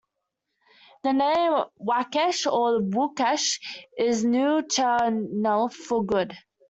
The 1.03 1.13
name 1.13 1.63
Wakesh 1.77 2.47
or 2.47 2.79
Waukash 2.79 3.59
is 3.99 4.25
"Nuu-chah-nulth" 4.25 5.75
for 5.75 6.03
"good. 6.03 6.35